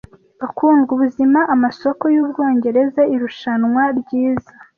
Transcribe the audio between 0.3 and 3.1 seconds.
Bakundwa ubuzima-amasoko y'Ubwongereza!